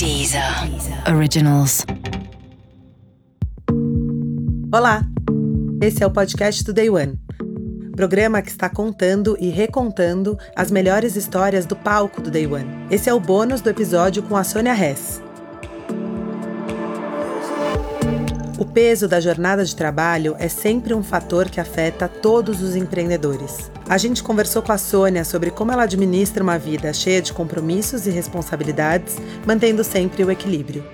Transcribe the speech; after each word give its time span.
Deezer 0.00 0.42
Originals. 1.14 1.84
Olá, 4.72 5.02
esse 5.82 6.02
é 6.02 6.06
o 6.06 6.10
podcast 6.10 6.64
do 6.64 6.72
Day 6.72 6.88
One. 6.88 7.18
Programa 7.94 8.40
que 8.40 8.48
está 8.48 8.70
contando 8.70 9.36
e 9.38 9.50
recontando 9.50 10.38
as 10.56 10.70
melhores 10.70 11.16
histórias 11.16 11.66
do 11.66 11.76
palco 11.76 12.22
do 12.22 12.30
Day 12.30 12.46
One. 12.46 12.86
Esse 12.90 13.10
é 13.10 13.12
o 13.12 13.20
bônus 13.20 13.60
do 13.60 13.68
episódio 13.68 14.22
com 14.22 14.38
a 14.38 14.42
Sônia 14.42 14.72
Hess. 14.72 15.20
O 18.60 18.64
peso 18.66 19.08
da 19.08 19.18
jornada 19.20 19.64
de 19.64 19.74
trabalho 19.74 20.36
é 20.38 20.46
sempre 20.46 20.92
um 20.92 21.02
fator 21.02 21.48
que 21.48 21.58
afeta 21.58 22.06
todos 22.06 22.60
os 22.60 22.76
empreendedores. 22.76 23.70
A 23.88 23.96
gente 23.96 24.22
conversou 24.22 24.60
com 24.60 24.70
a 24.70 24.76
Sônia 24.76 25.24
sobre 25.24 25.50
como 25.50 25.72
ela 25.72 25.84
administra 25.84 26.42
uma 26.42 26.58
vida 26.58 26.92
cheia 26.92 27.22
de 27.22 27.32
compromissos 27.32 28.06
e 28.06 28.10
responsabilidades, 28.10 29.16
mantendo 29.46 29.82
sempre 29.82 30.22
o 30.22 30.30
equilíbrio. 30.30 30.84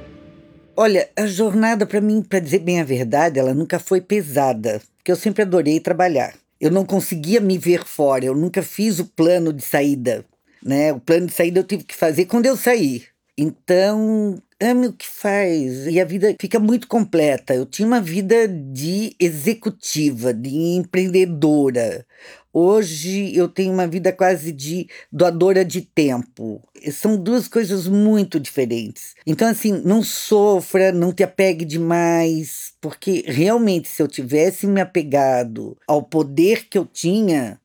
Olha, 0.76 1.08
a 1.16 1.26
jornada 1.26 1.84
para 1.84 2.00
mim, 2.00 2.22
para 2.22 2.38
dizer 2.38 2.60
bem 2.60 2.80
a 2.80 2.84
verdade, 2.84 3.40
ela 3.40 3.52
nunca 3.52 3.80
foi 3.80 4.00
pesada, 4.00 4.80
porque 4.96 5.10
eu 5.10 5.16
sempre 5.16 5.42
adorei 5.42 5.80
trabalhar. 5.80 6.34
Eu 6.60 6.70
não 6.70 6.84
conseguia 6.84 7.40
me 7.40 7.58
ver 7.58 7.84
fora, 7.84 8.24
eu 8.24 8.34
nunca 8.36 8.62
fiz 8.62 9.00
o 9.00 9.06
plano 9.06 9.52
de 9.52 9.64
saída, 9.64 10.24
né? 10.62 10.92
O 10.92 11.00
plano 11.00 11.26
de 11.26 11.32
saída 11.32 11.58
eu 11.58 11.64
tive 11.64 11.82
que 11.82 11.96
fazer 11.96 12.26
quando 12.26 12.46
eu 12.46 12.56
saí. 12.56 13.02
Então, 13.36 14.40
ame 14.60 14.88
o 14.88 14.92
que 14.92 15.06
faz 15.06 15.86
e 15.86 16.00
a 16.00 16.04
vida 16.04 16.34
fica 16.40 16.58
muito 16.58 16.88
completa. 16.88 17.54
Eu 17.54 17.66
tinha 17.66 17.86
uma 17.86 18.00
vida 18.00 18.48
de 18.48 19.14
executiva, 19.20 20.32
de 20.32 20.54
empreendedora. 20.54 22.06
Hoje 22.52 23.36
eu 23.36 23.48
tenho 23.48 23.70
uma 23.72 23.86
vida 23.86 24.10
quase 24.12 24.50
de 24.50 24.88
doadora 25.12 25.62
de 25.62 25.82
tempo. 25.82 26.62
São 26.90 27.18
duas 27.18 27.46
coisas 27.46 27.86
muito 27.86 28.40
diferentes. 28.40 29.14
Então, 29.26 29.46
assim, 29.46 29.72
não 29.84 30.02
sofra, 30.02 30.90
não 30.90 31.12
te 31.12 31.22
apegue 31.22 31.66
demais, 31.66 32.72
porque 32.80 33.24
realmente, 33.26 33.88
se 33.88 34.02
eu 34.02 34.08
tivesse 34.08 34.66
me 34.66 34.80
apegado 34.80 35.76
ao 35.86 36.02
poder 36.02 36.66
que 36.68 36.78
eu 36.78 36.86
tinha, 36.86 37.60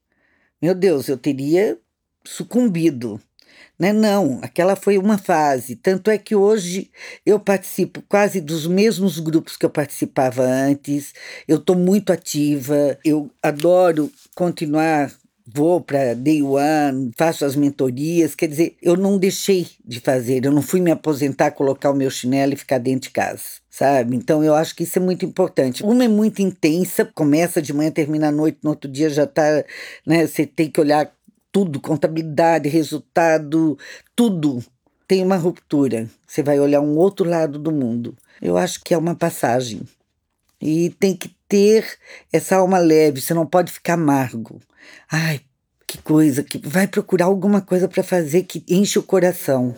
meu 0.62 0.76
Deus, 0.76 1.08
eu 1.08 1.18
teria 1.18 1.80
sucumbido. 2.26 3.20
Né? 3.78 3.92
Não, 3.92 4.40
aquela 4.42 4.76
foi 4.76 4.98
uma 4.98 5.18
fase. 5.18 5.76
Tanto 5.76 6.12
é 6.12 6.18
que 6.18 6.36
hoje 6.36 6.92
eu 7.26 7.40
participo 7.40 8.02
quase 8.08 8.40
dos 8.40 8.68
mesmos 8.68 9.20
grupos 9.20 9.58
que 9.58 9.66
eu 9.66 9.70
participava 9.70 10.44
antes. 10.44 11.14
Eu 11.48 11.58
estou 11.58 11.76
muito 11.76 12.14
ativa, 12.14 12.98
eu 13.04 13.30
adoro 13.42 14.12
continuar. 14.36 15.12
Vou 15.54 15.82
para 15.82 16.14
Day 16.14 16.42
One, 16.42 17.12
faço 17.18 17.44
as 17.44 17.56
mentorias, 17.56 18.36
quer 18.36 18.48
dizer, 18.48 18.78
eu 18.82 18.96
não 18.96 19.18
deixei 19.18 19.68
de 19.84 20.00
fazer, 20.00 20.46
eu 20.46 20.52
não 20.52 20.62
fui 20.62 20.80
me 20.80 20.92
aposentar, 20.92 21.52
colocar 21.52 21.92
o 21.92 21.96
meu 21.96 22.10
chinelo 22.10 22.54
e 22.54 22.56
ficar 22.56 22.78
dentro 22.78 23.10
de 23.10 23.10
casa 23.10 23.62
sabe? 23.72 24.18
Então 24.18 24.44
eu 24.44 24.54
acho 24.54 24.76
que 24.76 24.84
isso 24.84 25.00
é 25.00 25.02
muito 25.02 25.26
importante. 25.26 25.82
Uma 25.82 26.04
é 26.04 26.08
muito 26.08 26.42
intensa, 26.42 27.06
começa 27.06 27.62
de 27.62 27.74
manhã, 27.74 27.90
termina 27.90 28.28
à 28.28 28.32
noite, 28.32 28.60
no 28.62 28.72
outro 28.72 28.92
dia 28.92 29.10
já 29.10 29.24
está, 29.24 29.64
né? 30.06 30.28
Você 30.28 30.46
tem 30.46 30.70
que 30.70 30.80
olhar 30.80 31.10
tudo, 31.52 31.80
contabilidade, 31.80 32.70
resultado, 32.70 33.78
tudo 34.16 34.64
tem 35.12 35.22
uma 35.22 35.36
ruptura. 35.36 36.08
Você 36.26 36.42
vai 36.42 36.58
olhar 36.58 36.80
um 36.80 36.96
outro 36.96 37.30
lado 37.30 37.60
do 37.60 37.70
mundo. 37.70 38.16
Eu 38.42 38.58
acho 38.58 38.82
que 38.82 38.94
é 38.94 38.98
uma 38.98 39.14
passagem. 39.14 39.82
E 40.62 40.90
tem 40.92 41.14
que 41.14 41.36
ter 41.50 41.86
essa 42.32 42.56
alma 42.56 42.78
leve, 42.78 43.20
você 43.20 43.34
não 43.34 43.46
pode 43.46 43.74
ficar 43.74 43.96
amargo. 43.96 44.62
Ai, 45.12 45.42
que 45.86 45.98
coisa, 45.98 46.42
que 46.44 46.58
vai 46.66 46.88
procurar 46.88 47.26
alguma 47.26 47.60
coisa 47.60 47.90
para 47.90 48.04
fazer 48.04 48.44
que 48.44 48.64
enche 48.70 48.98
o 48.98 49.04
coração. 49.04 49.76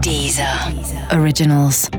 Deezer. 0.00 0.46
Originals. 1.12 1.90